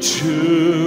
[0.00, 0.77] 주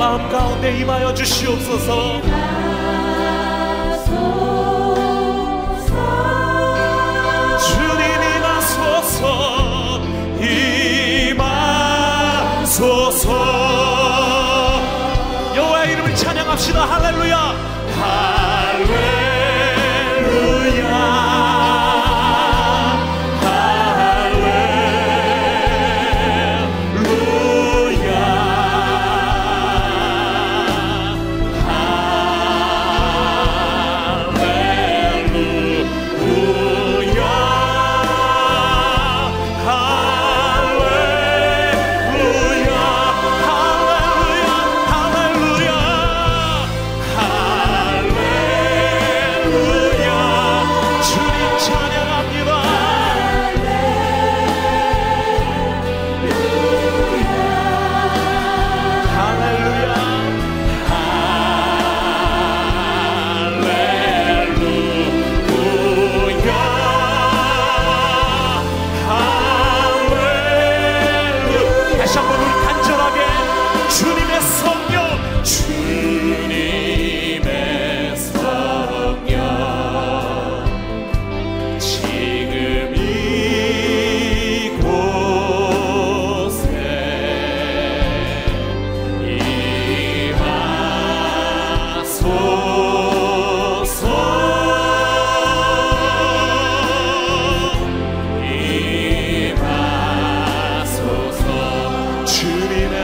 [0.00, 2.22] 마음 가운데 임하여 주시옵소서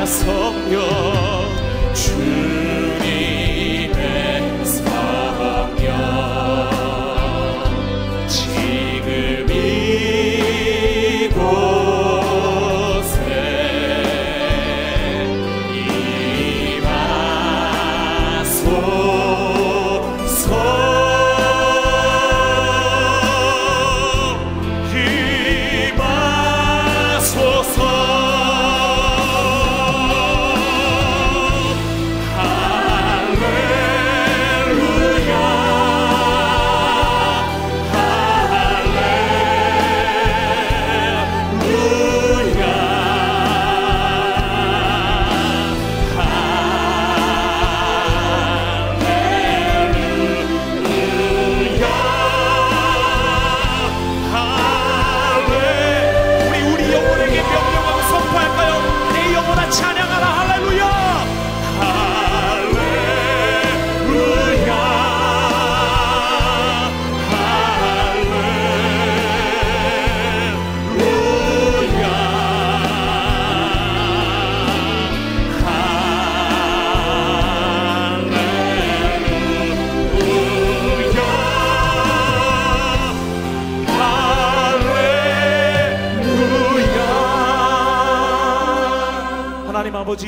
[0.07, 0.87] 성령
[1.93, 2.76] 주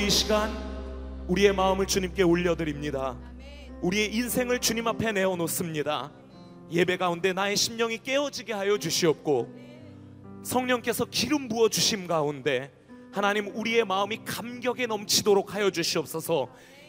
[0.08, 0.50] 이 시간
[1.28, 3.14] 우리의 마음을 주님께 올려드립니다.
[3.82, 6.10] 우리의 인생을 주님 앞에 내어놓습니다.
[6.72, 9.54] 예배 가운데 나의 심령이 깨어지게 하여 주시옵고
[10.44, 12.72] 성령께서 기름 부어 주심 가운데
[13.12, 16.48] 하나님 우리의 마음이 감격에 넘치도록 하여 주시옵소서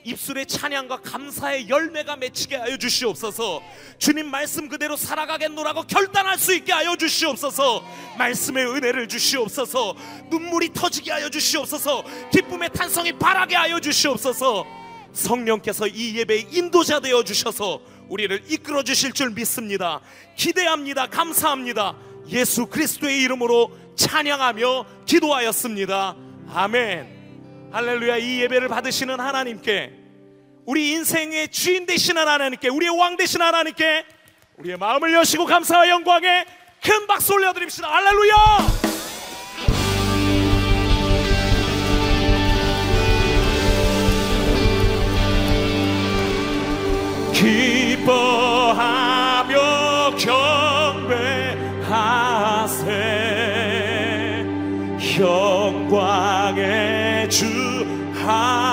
[0.09, 3.61] 입술에 찬양과 감사의 열매가 맺히게 하여 주시옵소서.
[3.97, 7.83] 주님 말씀 그대로 살아가겠노라고 결단할 수 있게 하여 주시옵소서.
[8.17, 9.95] 말씀의 은혜를 주시옵소서.
[10.29, 12.03] 눈물이 터지게 하여 주시옵소서.
[12.31, 14.65] 기쁨의 탄성이 바라게 하여 주시옵소서.
[15.13, 20.01] 성령께서 이 예배의 인도자 되어 주셔서 우리를 이끌어 주실 줄 믿습니다.
[20.35, 21.07] 기대합니다.
[21.07, 21.95] 감사합니다.
[22.29, 26.15] 예수 그리스도의 이름으로 찬양하며 기도하였습니다.
[26.53, 27.69] 아멘.
[27.71, 28.17] 할렐루야.
[28.17, 29.98] 이 예배를 받으시는 하나님께
[30.65, 34.05] 우리 인생의 주인 되시는 하나님께 우리의 왕 되시는 하나님께
[34.57, 36.45] 우리의 마음을 여시고 감사와 영광에
[36.81, 37.89] 큰 박수 올려드립시다.
[37.89, 38.79] 할렐루야!
[47.33, 48.39] 기뻐
[48.69, 49.57] 기뻐하며
[51.79, 52.85] 경배하세.
[55.19, 57.45] 영광의 주
[58.15, 58.68] 하나님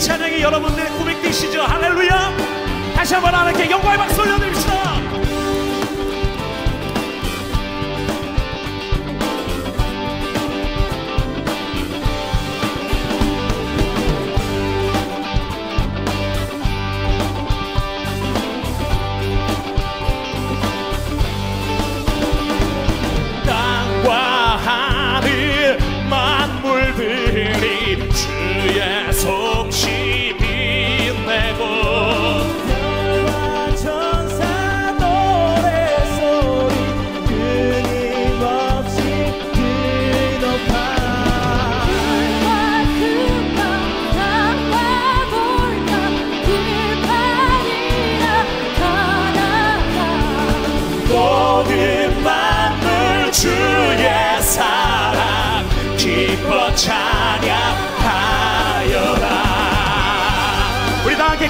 [0.00, 1.60] 찬양이 여러분들의 고백되시죠.
[1.62, 2.32] 할렐루야.
[2.96, 4.79] 다시 한번 하나님께 영광의 박수 올려드립시다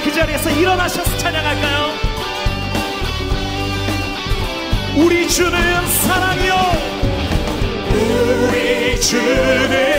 [0.03, 1.95] 그 자리에서 일어나셔서 찬양할까요?
[4.97, 6.55] 우리 주는 사랑이요
[8.49, 9.90] 우리 주는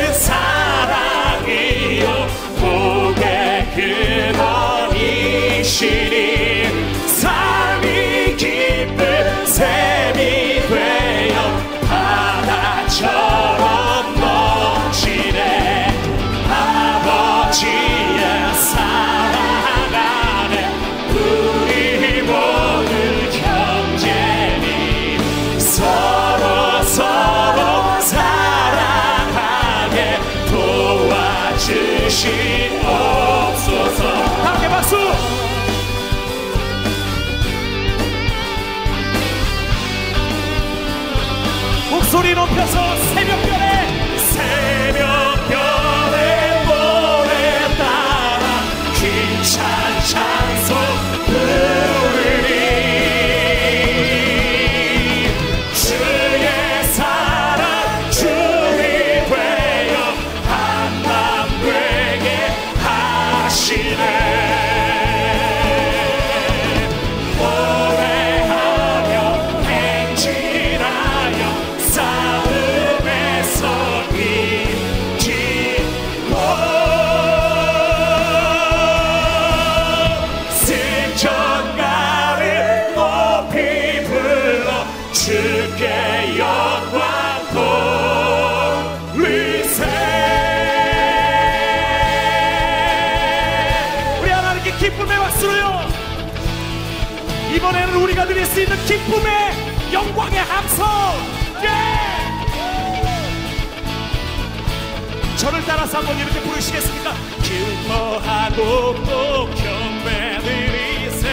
[105.82, 107.12] 따라서 한번 이렇게 부르시겠습니까?
[107.42, 111.28] 기뻐하고 또 경배드리세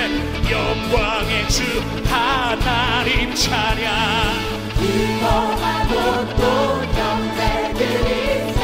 [0.50, 1.62] 영광의 주
[2.06, 3.92] 하나님 찬양
[4.80, 8.60] 기뻐하고 또 경배드리세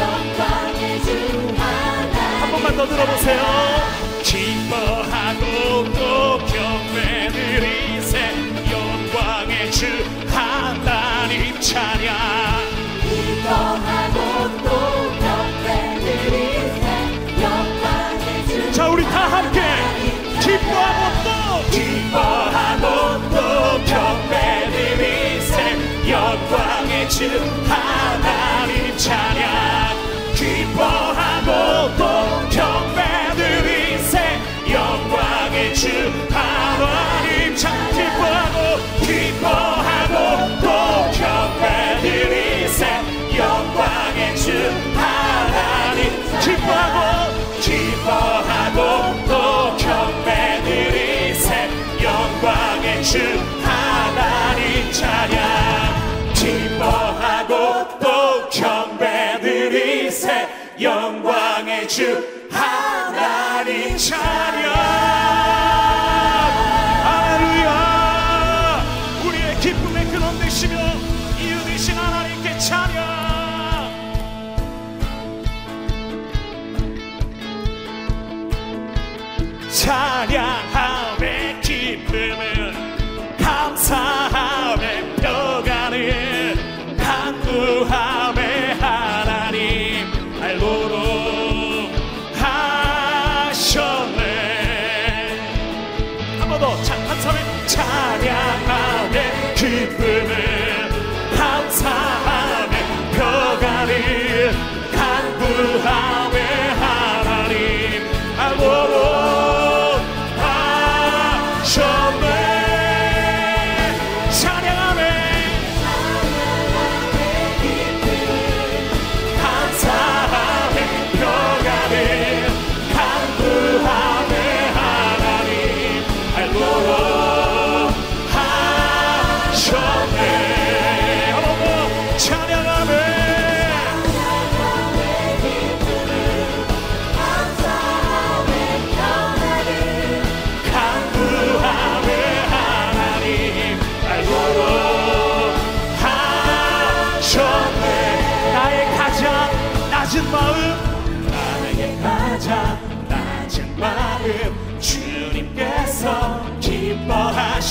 [0.00, 1.08] 영광의 주
[1.56, 3.40] 하나님 한 번만 더 들어보세요.
[4.24, 8.18] 기뻐하고 또 경배드리세
[8.68, 9.86] 영광의 주
[10.28, 11.99] 하나님 찬양
[19.30, 19.60] 함께
[20.40, 22.84] 기뻐하고 또 기뻐하고
[23.30, 25.54] 또 경배드리세
[26.10, 27.28] 영광의 주
[27.68, 29.44] 하나님 찬양.
[30.34, 32.02] 기뻐하고 또
[32.50, 34.40] 경배드리세
[34.72, 35.88] 영광의 주
[36.30, 37.90] 하나님 찬양.
[37.92, 38.58] 기뻐하고
[39.06, 39.69] 영광
[53.10, 53.18] 의주
[53.64, 56.32] 하나님 찬양.
[56.32, 60.48] 기뻐하고 또 경배드리세.
[60.80, 62.39] 영광의 주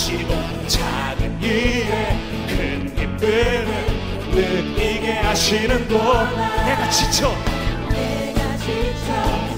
[0.10, 0.34] 시고
[0.68, 3.70] 작은 일에 큰 기쁨을
[4.32, 5.98] 느끼게 하시는 곳
[6.66, 7.32] 내가 지쳐.
[7.92, 9.14] 내가 지쳐.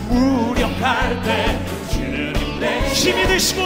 [0.10, 1.58] 무력할 때
[1.90, 3.62] 주님 내 힘이 되시고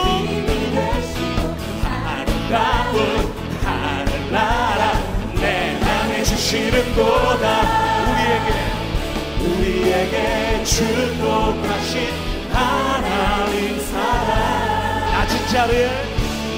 [2.06, 4.94] 아름다운 하늘나라
[5.34, 7.62] 내 안에 주시는 도다.
[8.12, 8.50] 우리에게
[9.42, 12.10] 우리에게 축복하신
[12.54, 14.75] 하나님 사랑.
[15.13, 16.14] 낮은 자를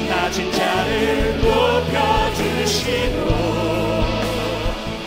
[0.09, 3.19] 낮은 자를 높여주시고.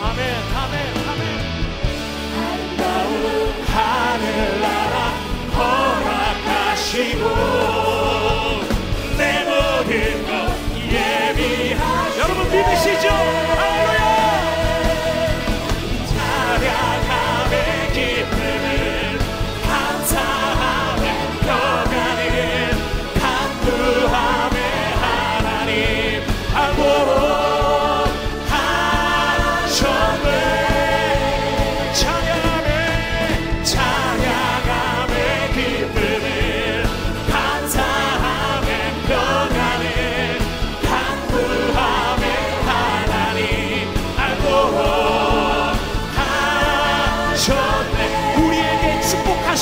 [0.01, 0.19] 아멘
[0.55, 0.75] 아멘
[1.07, 1.21] 아멘.
[2.37, 3.13] 아름다운
[3.65, 4.95] 하늘나라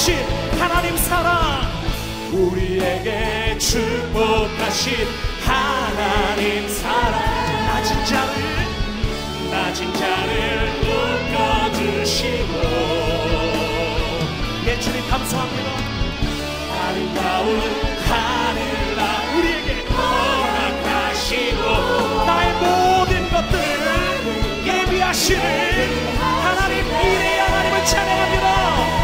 [0.10, 0.26] 축복하신
[0.60, 1.62] 하나님 사랑.
[2.32, 5.08] 우리에게 축복하신
[5.46, 7.14] 하나님 사랑.
[7.68, 8.34] 낮은 자를
[9.52, 10.72] 낮은 자를
[11.74, 12.54] 높여주시고.
[14.66, 15.70] 예 주님 감사합니다.
[16.82, 17.60] 아름다운
[18.08, 19.02] 하늘나
[19.38, 21.62] 우리에게 허락하시고.
[22.26, 25.40] 나의 모든 것들을 예비하시는
[26.42, 28.99] 하나님 이레 하나님을 찬양합니다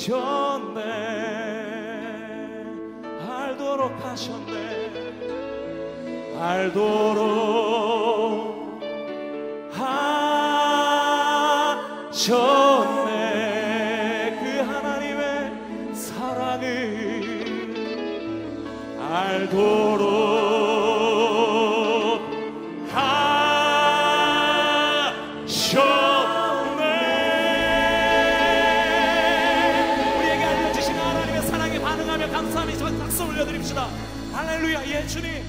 [0.00, 0.80] 전에
[3.28, 4.54] 알도록 하셨네.
[6.40, 7.59] 알도록
[32.60, 33.88] 감사함이 있으면 박수 올려드립시다.
[34.32, 35.42] 할렐루야 예 주님.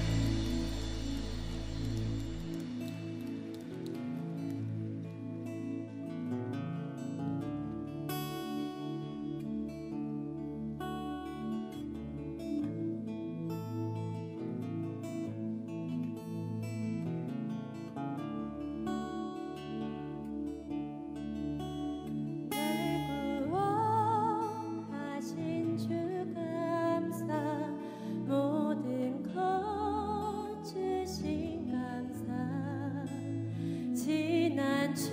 [34.56, 35.12] 难去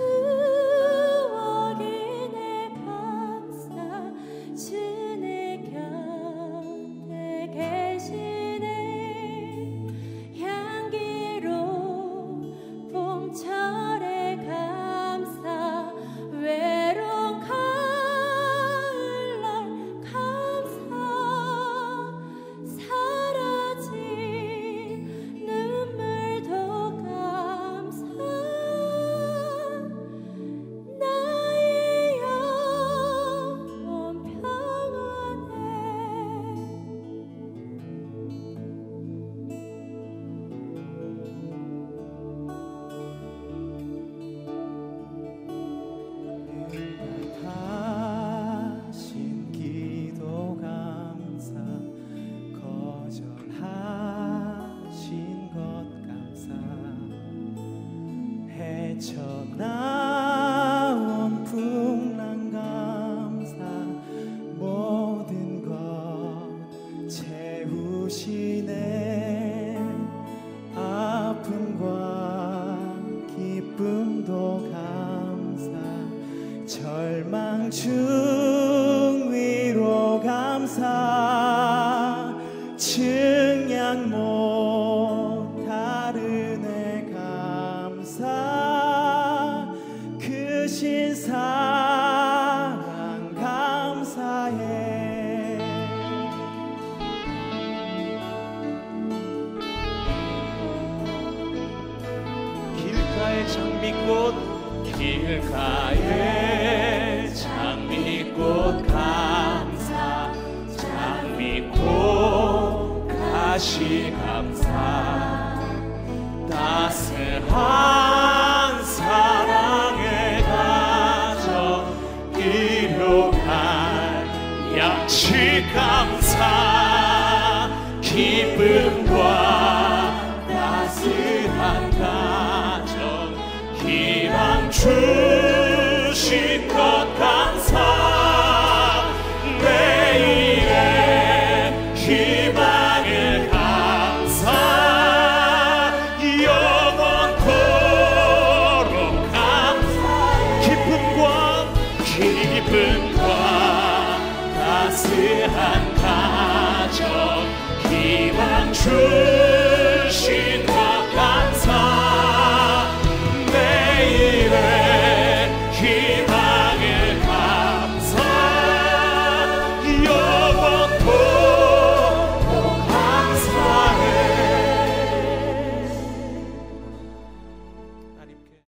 [158.88, 159.37] Show.